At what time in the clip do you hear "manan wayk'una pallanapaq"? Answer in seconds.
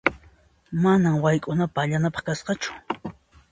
0.83-2.25